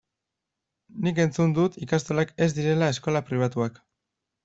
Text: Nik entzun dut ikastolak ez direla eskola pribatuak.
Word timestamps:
Nik 1.09 1.21
entzun 1.25 1.53
dut 1.59 1.79
ikastolak 1.89 2.35
ez 2.47 2.51
direla 2.59 2.91
eskola 2.97 3.27
pribatuak. 3.33 3.83